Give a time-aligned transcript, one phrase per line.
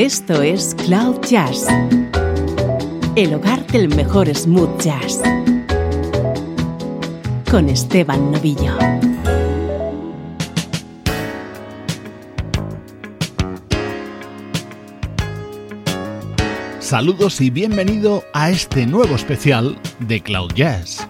[0.00, 1.66] Esto es Cloud Jazz,
[3.16, 5.20] el hogar del mejor smooth jazz,
[7.50, 8.78] con Esteban Novillo.
[16.78, 21.09] Saludos y bienvenido a este nuevo especial de Cloud Jazz.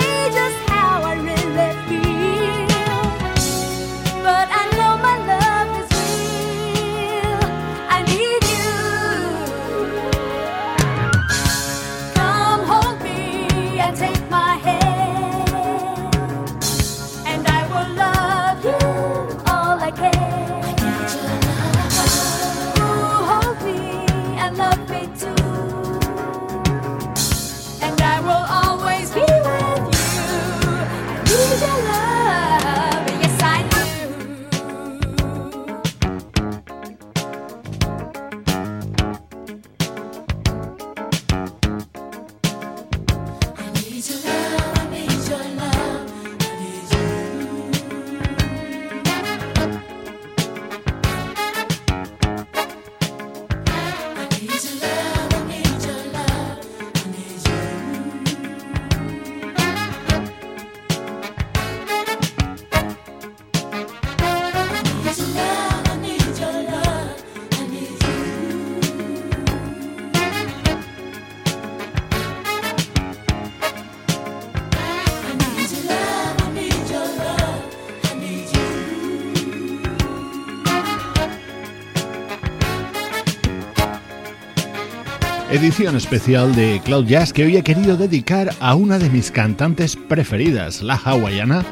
[85.51, 89.97] edición especial de Cloud Jazz que hoy he querido dedicar a una de mis cantantes
[89.97, 91.65] preferidas, la hawaiana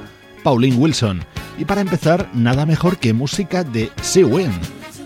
[0.44, 1.24] Pauline Wilson.
[1.58, 4.60] Y para empezar, nada mejor que música de Sea Wind,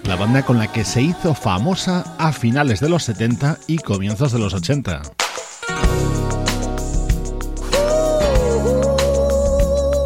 [0.07, 4.31] la banda con la que se hizo famosa a finales de los 70 y comienzos
[4.31, 5.01] de los 80.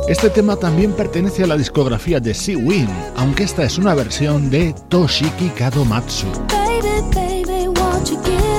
[0.09, 4.49] Este tema también pertenece a la discografía de Sea Wind, aunque esta es una versión
[4.49, 6.27] de Toshiki Kadomatsu.
[8.07, 8.56] sun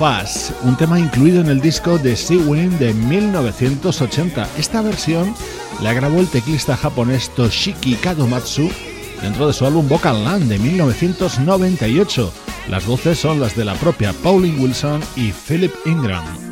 [0.00, 4.46] Us, un tema incluido en el disco de Sea Wind de 1980.
[4.58, 5.34] Esta versión
[5.80, 8.70] la grabó el teclista japonés Toshiki Kadomatsu
[9.22, 12.32] dentro de su álbum Vocal Land de 1998.
[12.68, 16.45] Las voces son las de la propia Pauline Wilson y Philip Ingram.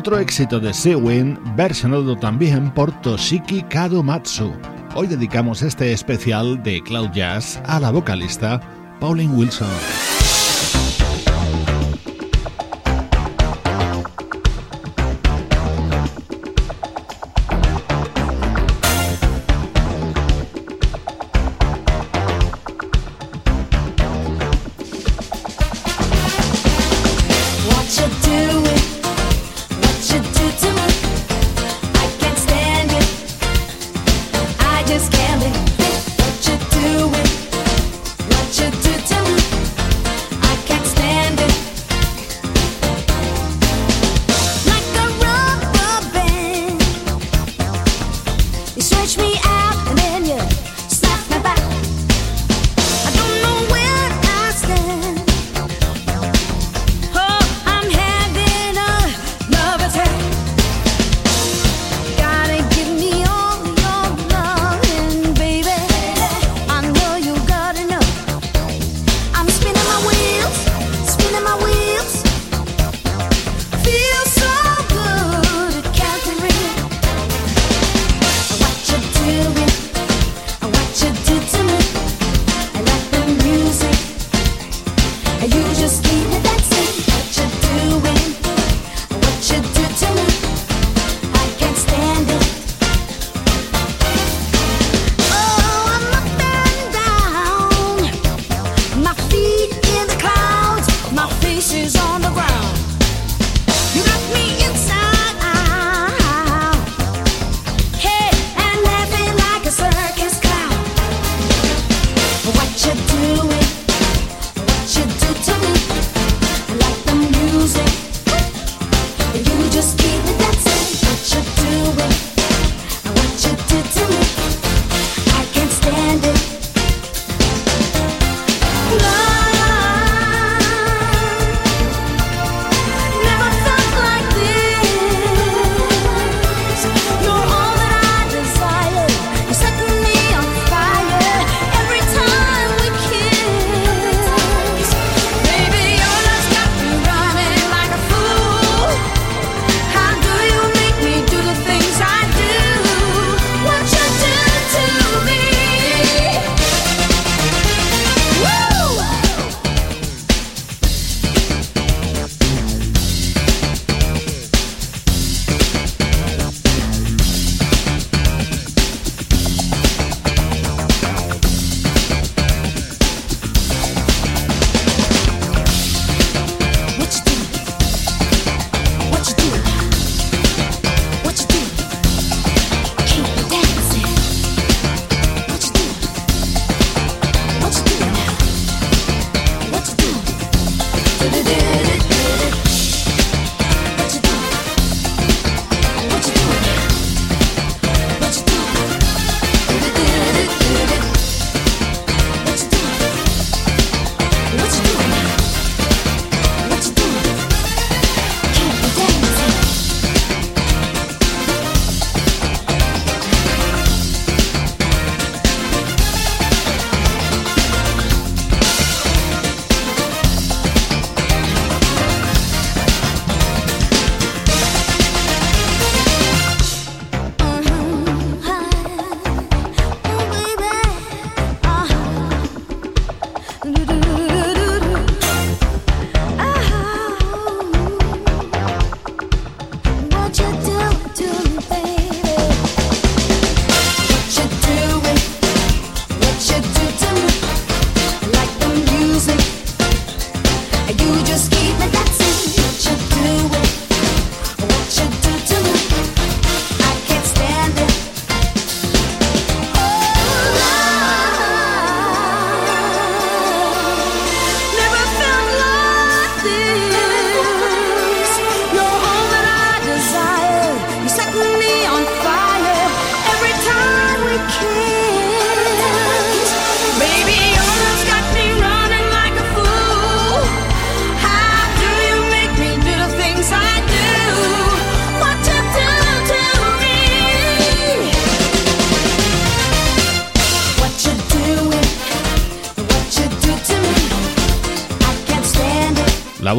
[0.00, 4.50] Otro éxito de Sewin, versionado también por Toshiki Kadomatsu.
[4.94, 8.62] Hoy dedicamos este especial de Cloud Jazz a la vocalista
[8.98, 9.68] Pauline Wilson.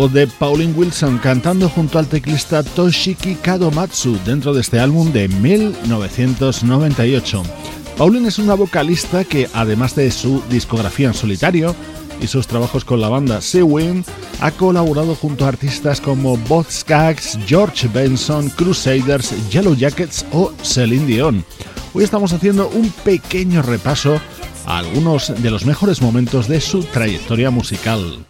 [0.07, 7.43] De Pauline Wilson cantando junto al teclista Toshiki Kadomatsu dentro de este álbum de 1998.
[7.97, 11.75] Pauline es una vocalista que, además de su discografía en solitario
[12.21, 14.05] y sus trabajos con la banda Sea Wind,
[14.39, 16.39] ha colaborado junto a artistas como
[16.69, 21.45] Skaggs, George Benson, Crusaders, Yellow Jackets o Celine Dion.
[21.93, 24.19] Hoy estamos haciendo un pequeño repaso
[24.65, 28.25] a algunos de los mejores momentos de su trayectoria musical.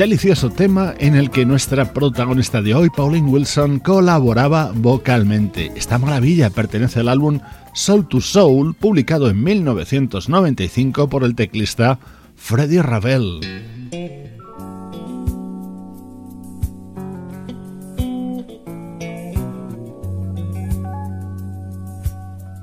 [0.00, 5.70] Delicioso tema en el que nuestra protagonista de hoy, Pauline Wilson, colaboraba vocalmente.
[5.76, 7.40] Esta maravilla pertenece al álbum
[7.74, 11.98] Soul to Soul, publicado en 1995 por el teclista
[12.34, 13.40] Freddie Ravel.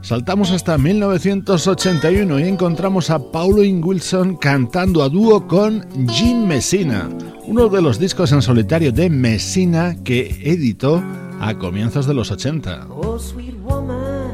[0.08, 7.10] Saltamos hasta 1981 y encontramos a Pauline Wilson cantando a dúo con Jim Messina,
[7.46, 11.04] uno de los discos en solitario de Messina que editó
[11.42, 12.88] a comienzos de los 80.
[12.90, 14.32] Oh, sweet woman.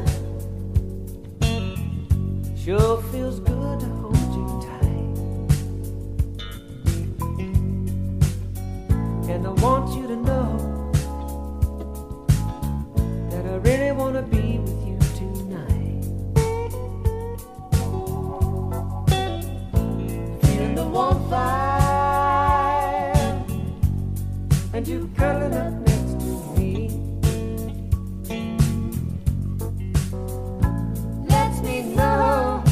[2.54, 5.10] Sure feels good to hold you tight.
[9.28, 10.92] And I want you to know
[13.30, 14.73] that I really want to be with
[20.96, 23.12] on fire,
[24.72, 26.26] and you curling up next to
[26.56, 26.88] me.
[31.28, 32.62] Lets me know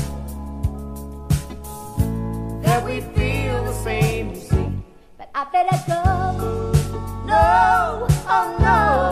[2.63, 4.73] that we feel the same, you see.
[5.19, 6.03] But I better go.
[7.27, 9.12] No, oh no.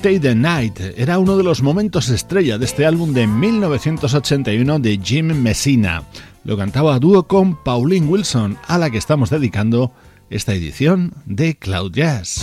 [0.00, 4.98] Stay the Night era uno de los momentos estrella de este álbum de 1981 de
[4.98, 6.04] Jim Messina.
[6.42, 9.92] Lo cantaba a dúo con Pauline Wilson, a la que estamos dedicando
[10.30, 12.42] esta edición de Cloud Jazz.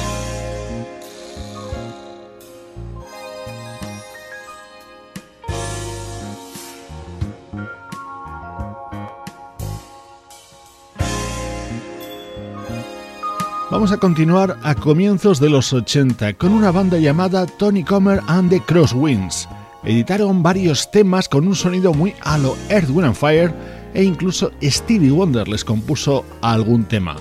[13.69, 18.49] Vamos a continuar a comienzos de los 80 con una banda llamada Tony Comer and
[18.49, 19.49] the Crosswinds.
[19.84, 23.53] Editaron varios temas con un sonido muy a lo Earth, Wind and Fire
[23.93, 27.17] e incluso Stevie Wonder les compuso algún tema.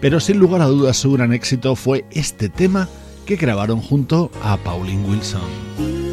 [0.00, 2.88] Pero sin lugar a dudas su gran éxito fue este tema
[3.26, 6.09] que grabaron junto a Pauline Wilson.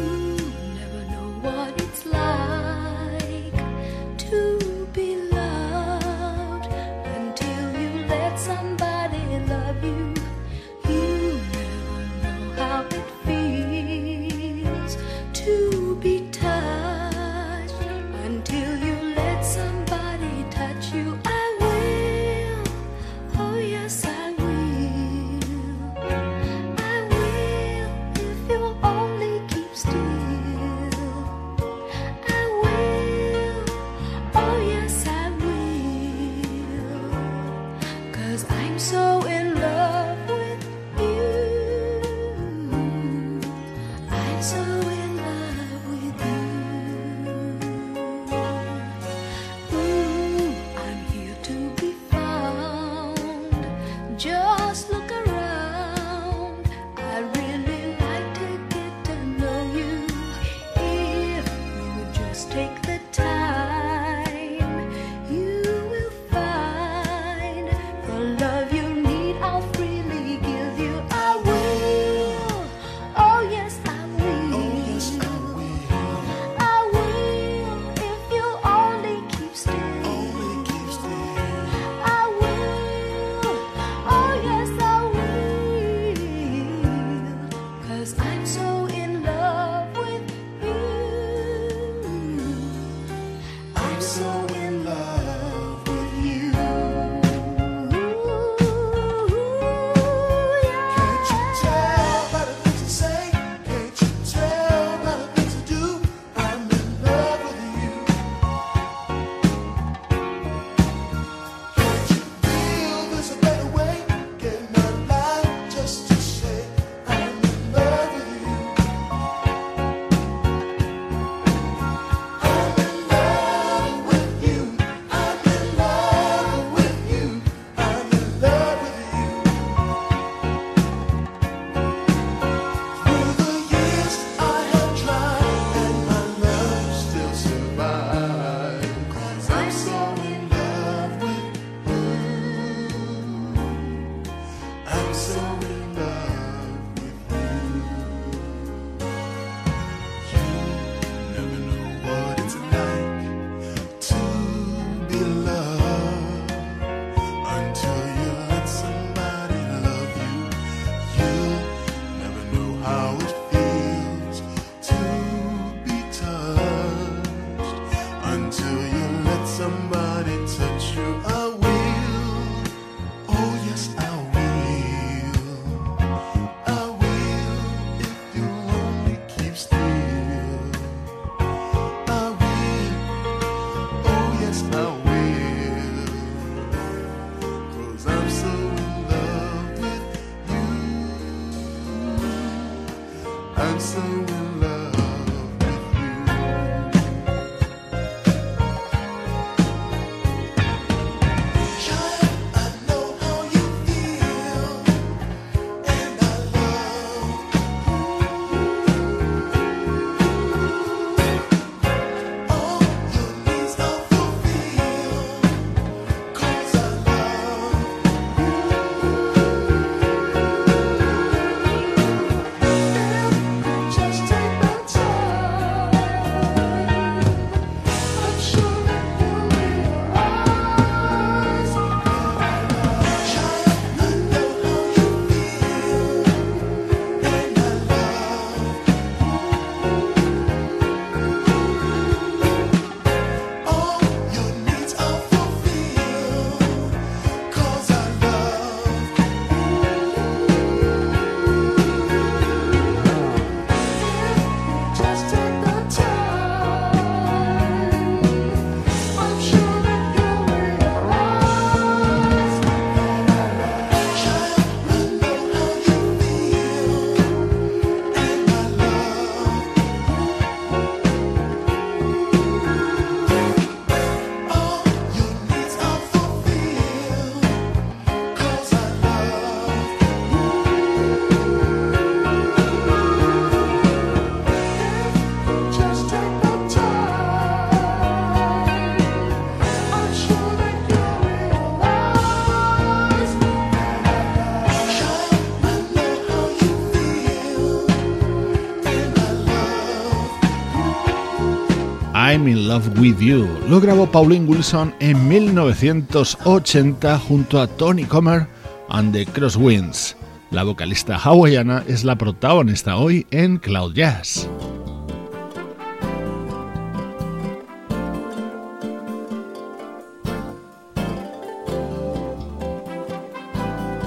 [302.98, 303.48] With You.
[303.68, 308.46] Lo grabó Pauline Wilson en 1980 junto a Tony Comer
[308.88, 310.16] and the Crosswinds.
[310.50, 314.48] La vocalista hawaiana es la protagonista hoy en Cloud Jazz.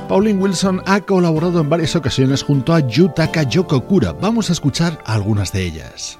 [0.07, 4.11] Pauline Wilson ha colaborado en varias ocasiones junto a Yutaka Yokokura.
[4.11, 6.19] Vamos a escuchar algunas de ellas.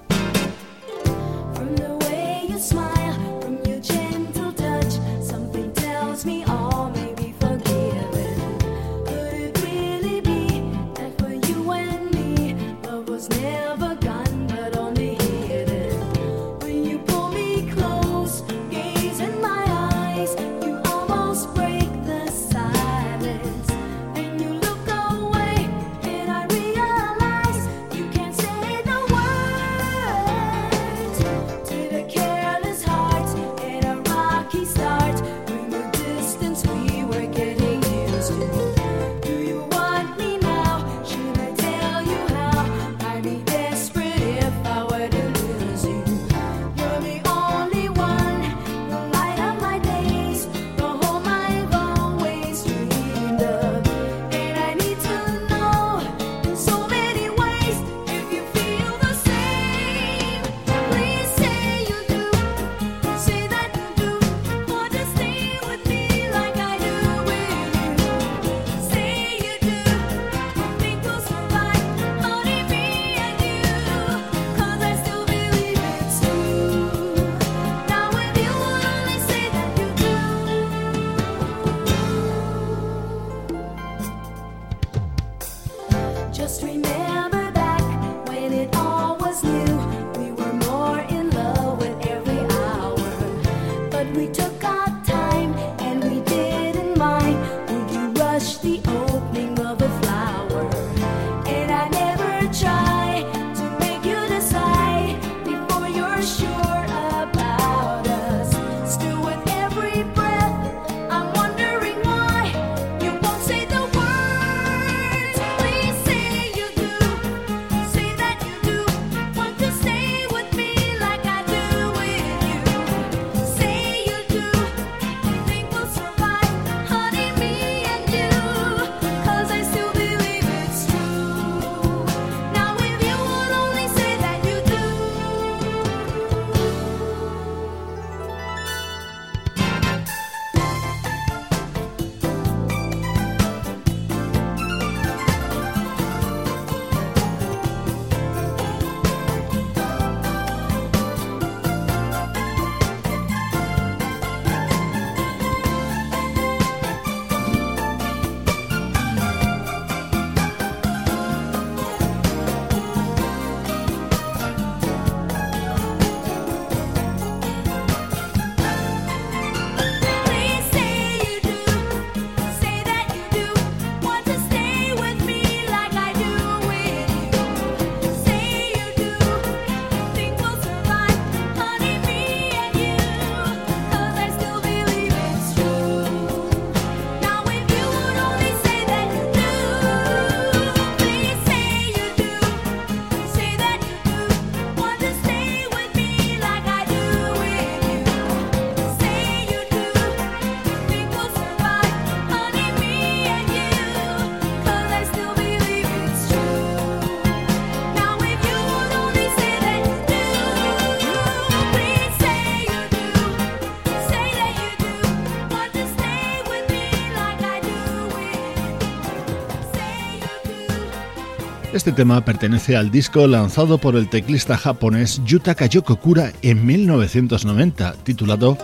[221.82, 228.56] Este tema pertenece al disco lanzado por el teclista japonés Yutaka Yokokura en 1990, titulado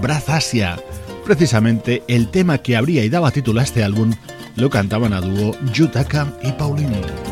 [0.00, 0.78] Brath Asia.
[1.22, 4.14] Precisamente el tema que abría y daba título a este álbum
[4.56, 7.31] lo cantaban a dúo Yutaka y Pauline.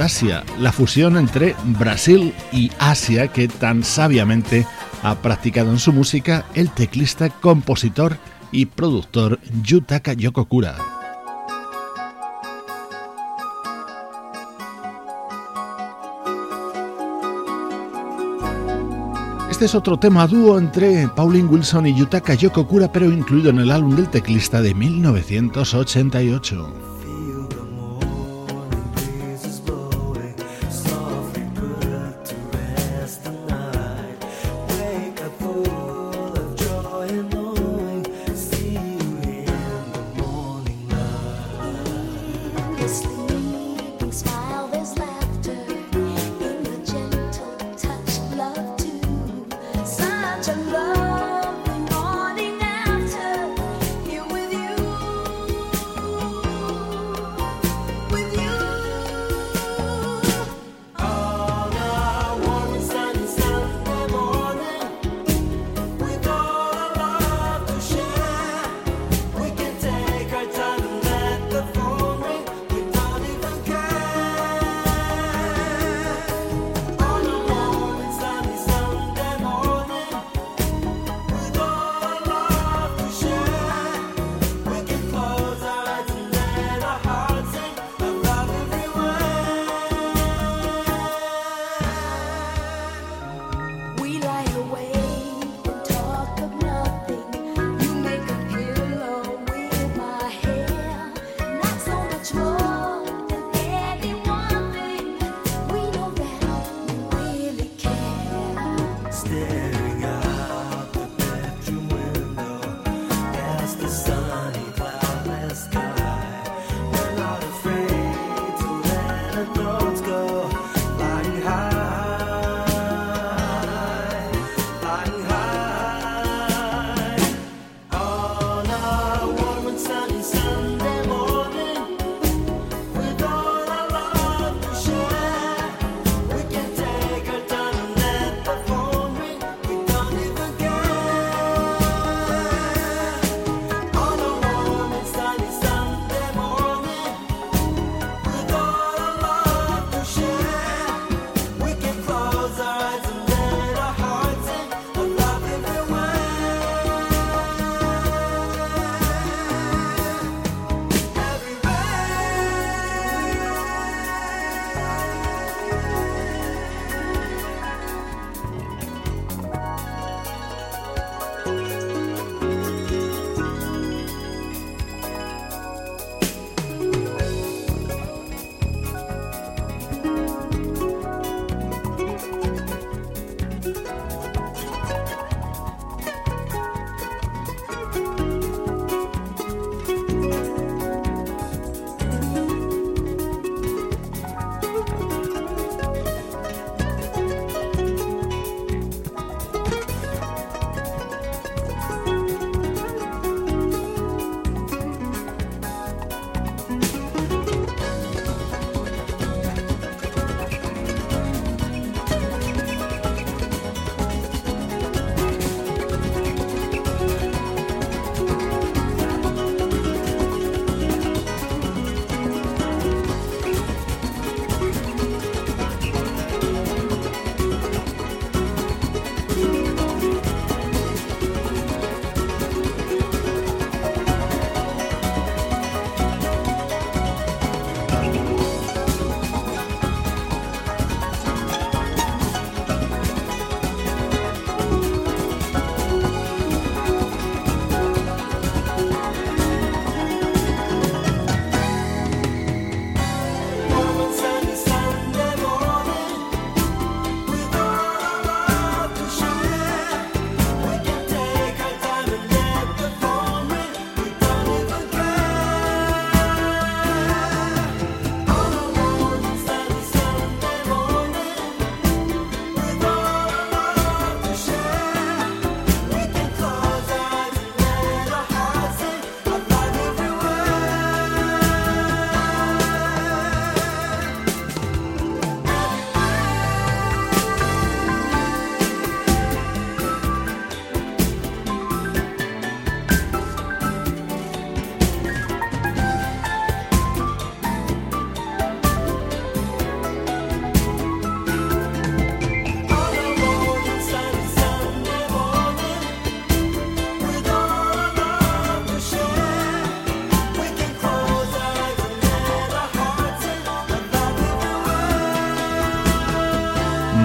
[0.00, 4.66] Asia, la fusión entre Brasil y Asia que tan sabiamente
[5.02, 8.16] ha practicado en su música el teclista, compositor
[8.52, 10.76] y productor Yutaka Yokokura.
[19.50, 23.72] Este es otro tema dúo entre Pauline Wilson y Yutaka Yokokura, pero incluido en el
[23.72, 26.97] álbum del teclista de 1988.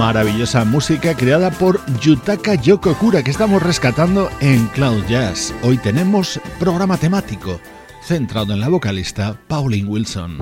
[0.04, 5.54] Maravillosa música creada por Yutaka Yokokura que estamos rescatando en Cloud Jazz.
[5.64, 7.62] Hoy tenemos programa temático
[8.02, 10.40] centrado en la vocalista Pauline Wilson.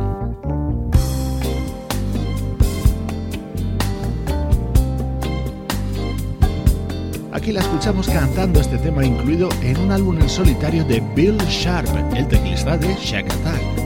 [7.32, 11.88] Aquí la escuchamos cantando este tema incluido en un álbum en solitario de Bill Sharp,
[12.16, 13.82] el teclista de Shack Attack.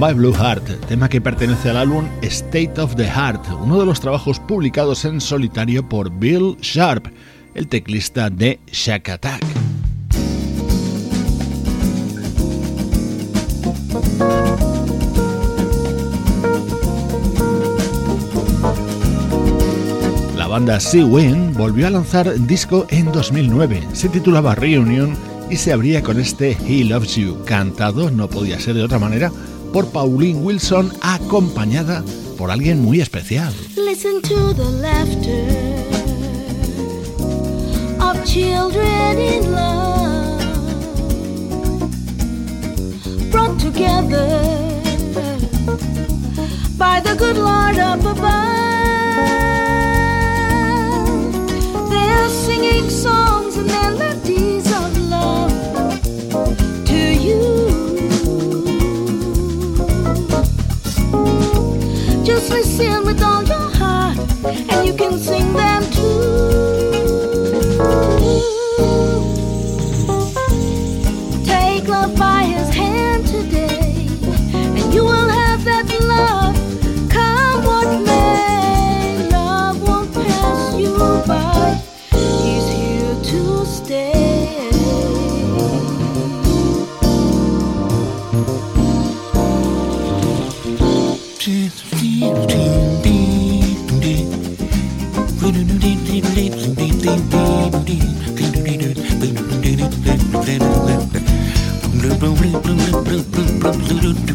[0.00, 4.00] My Blue Heart, tema que pertenece al álbum State of the Heart, uno de los
[4.00, 7.08] trabajos publicados en solitario por Bill Sharp,
[7.52, 9.44] el teclista de Shack Attack.
[20.34, 25.14] La banda Sea Wind volvió a lanzar disco en 2009, se titulaba Reunion
[25.50, 29.30] y se abría con este He Loves You, cantado, no podía ser de otra manera,
[29.72, 32.02] por Pauline Wilson, acompañada
[32.36, 33.52] por alguien muy especial.
[33.76, 35.46] Listen to the laughter
[38.00, 40.40] of children in love,
[43.30, 44.28] brought together
[46.78, 48.50] by the good Lord up above.
[51.90, 54.69] They're singing songs and melodies.
[62.50, 66.29] me sin with all your heart, and you can sing them too.
[103.72, 104.29] do do do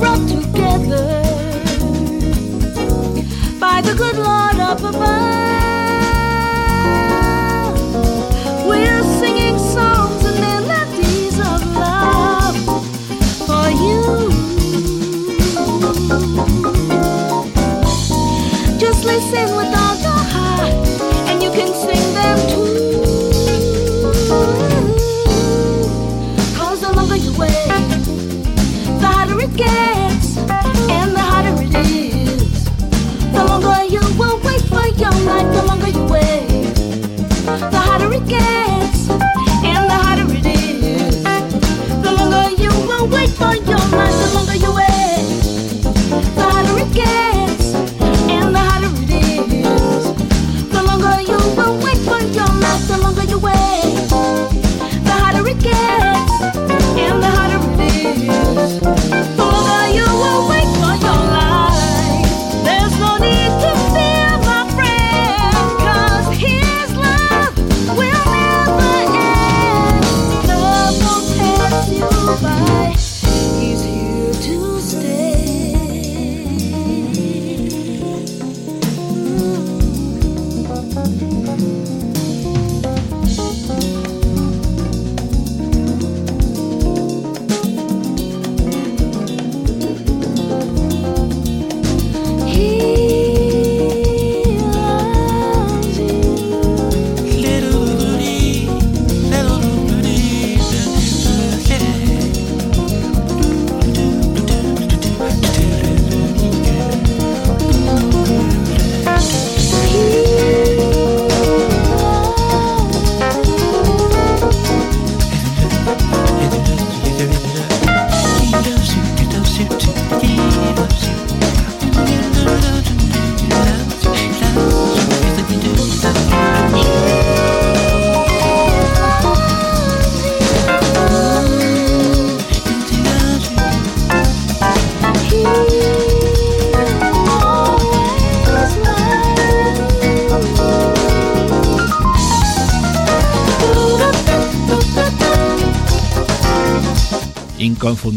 [0.00, 0.43] Rock.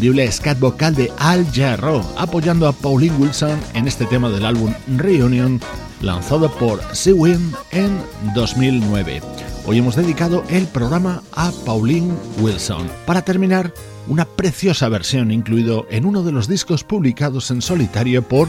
[0.07, 4.73] Inconfundible scat vocal de Al Jarreau, apoyando a Pauline Wilson en este tema del álbum
[4.95, 5.59] Reunion,
[6.01, 7.99] lanzado por Seawind en
[8.33, 9.21] 2009.
[9.65, 12.89] Hoy hemos dedicado el programa a Pauline Wilson.
[13.05, 13.73] Para terminar,
[14.07, 18.47] una preciosa versión incluido en uno de los discos publicados en solitario por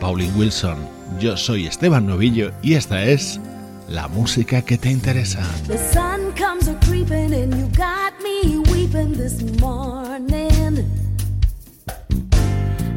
[0.00, 0.78] Pauline Wilson.
[1.20, 3.40] Yo soy Esteban Novillo y esta es
[3.88, 5.42] la música que te interesa.
[5.66, 10.53] The sun comes a creeping and you got me weeping this morning.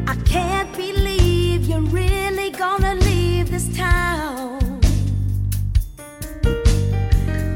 [0.07, 4.79] I can't believe you're really gonna leave this town.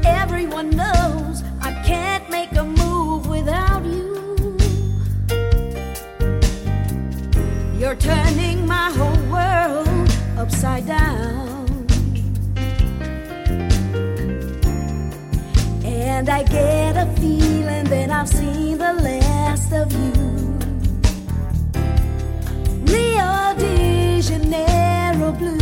[0.04, 4.56] Everyone knows I can't make a move without you.
[7.78, 10.08] You're turning my whole world
[10.38, 11.86] upside down.
[15.84, 18.92] And I get a feeling that I've seen the
[19.52, 20.12] last of you.
[22.86, 25.61] Rio de Janeiro blue.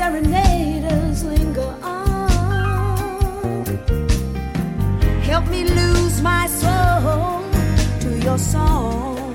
[0.00, 3.64] Serenaders linger on.
[5.30, 7.44] Help me lose my soul
[8.02, 9.34] to your song.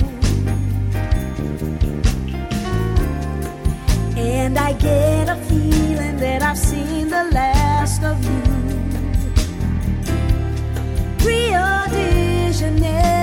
[4.17, 8.41] And I get a feeling that I've seen the last of you.
[11.27, 13.14] Rio de Janeiro